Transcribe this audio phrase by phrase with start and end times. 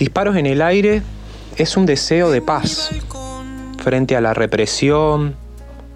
[0.00, 1.02] Disparos en el aire
[1.56, 2.88] es un deseo de paz
[3.76, 5.36] frente a la represión,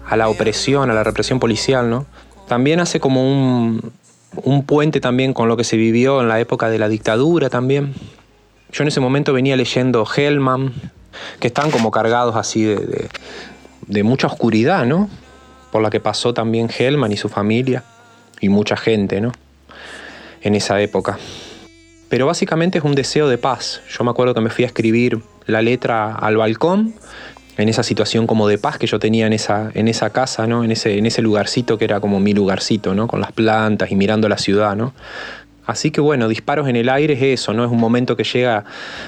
[0.07, 2.05] a la opresión, a la represión policial, ¿no?
[2.47, 6.77] También hace como un, puente también con lo que se vivió en la época de
[6.77, 7.95] la dictadura también.
[8.71, 10.71] Yo en ese momento venía leyendo Hellman,
[11.39, 13.09] que están como cargados así de,
[13.87, 15.09] de, mucha oscuridad, ¿no?
[15.71, 17.83] Por la que pasó también Hellman y su familia
[18.39, 19.31] y mucha gente, ¿no?
[20.41, 21.17] En esa época.
[22.09, 23.81] Pero básicamente es un deseo de paz.
[23.89, 26.93] Yo me acuerdo que me fui a escribir la letra al balcón
[27.57, 30.63] en esa situación como de paz que yo tenía en esa, en esa casa, ¿no?
[30.63, 33.07] en, ese, en ese lugarcito que era como mi lugarcito, ¿no?
[33.07, 34.75] con las plantas y mirando la ciudad.
[34.75, 34.93] ¿no?
[35.65, 37.65] Así que bueno, disparos en el aire es eso, ¿no?
[37.65, 38.65] Es un momento que llega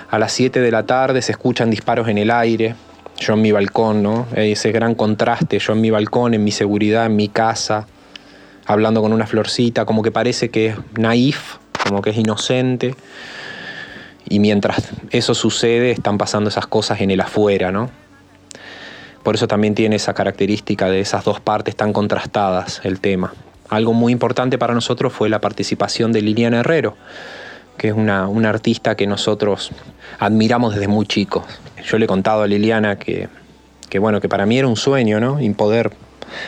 [0.10, 2.76] a las 7 de la tarde, se escuchan disparos en el aire,
[3.20, 4.26] yo en mi balcón, ¿no?
[4.36, 7.88] Ese gran contraste, yo en mi balcón, en mi seguridad, en mi casa,
[8.66, 11.58] hablando con una florcita, como que parece que es naif,
[11.88, 12.96] como que es inocente.
[14.30, 17.90] Y mientras eso sucede, están pasando esas cosas en el afuera, ¿no?
[19.24, 23.34] Por eso también tiene esa característica de esas dos partes tan contrastadas el tema.
[23.70, 26.96] Algo muy importante para nosotros fue la participación de Liliana Herrero,
[27.78, 29.72] que es una, artista que nosotros
[30.20, 31.44] admiramos desde muy chicos.
[31.86, 33.28] Yo le he contado a Liliana que,
[34.00, 35.42] bueno, que para mí era un sueño, ¿no?
[35.42, 35.92] Y poder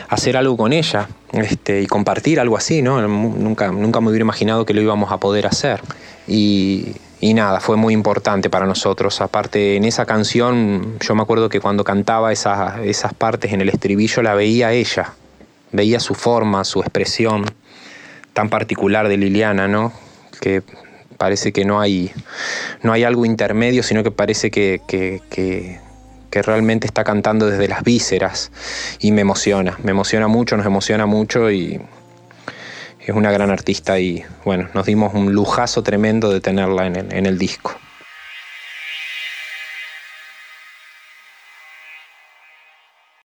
[0.08, 3.00] hacer algo con ella este, y compartir algo así, ¿no?
[3.06, 5.80] Nunca, nunca me hubiera imaginado que lo íbamos a poder hacer.
[6.26, 9.20] Y, y nada, fue muy importante para nosotros.
[9.20, 13.68] Aparte, en esa canción, yo me acuerdo que cuando cantaba esas, esas partes en el
[13.68, 15.12] estribillo, la veía ella,
[15.72, 17.44] veía su forma, su expresión
[18.32, 19.92] tan particular de Liliana, ¿no?
[20.40, 20.62] Que
[21.18, 22.10] parece que no hay,
[22.82, 25.78] no hay algo intermedio, sino que parece que, que,
[26.30, 28.50] que realmente está cantando desde las vísceras
[29.00, 31.80] y me emociona, me emociona mucho, nos emociona mucho y
[33.00, 37.12] es una gran artista y bueno, nos dimos un lujazo tremendo de tenerla en el,
[37.12, 37.74] en el disco.